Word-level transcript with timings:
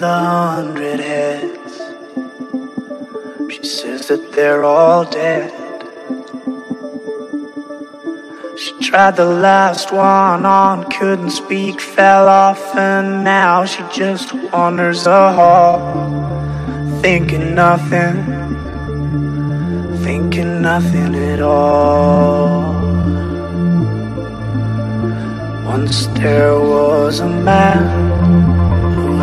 with 0.00 0.08
a 0.08 0.18
hundred 0.18 1.00
heads. 1.00 1.72
She 3.52 3.64
says 3.64 4.08
that 4.08 4.32
they're 4.32 4.64
all 4.64 5.04
dead. 5.04 5.52
She 8.58 8.72
tried 8.80 9.16
the 9.16 9.26
last 9.26 9.92
one 9.92 10.46
on, 10.46 10.90
couldn't 10.90 11.30
speak, 11.30 11.80
fell 11.80 12.28
off, 12.28 12.74
and 12.76 13.24
now 13.24 13.66
she 13.66 13.82
just 13.92 14.32
wanders 14.52 15.04
the 15.04 15.32
hall, 15.38 15.78
thinking 17.02 17.54
nothing, 17.54 18.16
thinking 20.02 20.62
nothing 20.62 21.14
at 21.14 21.42
all. 21.42 22.72
Once 25.66 26.06
there 26.18 26.58
was 26.58 27.20
a 27.20 27.28
man 27.28 27.99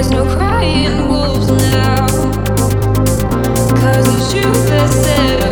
Cause 0.00 0.08
the 4.06 4.40
truth 4.40 4.68
that 4.68 4.88
said 4.88 5.49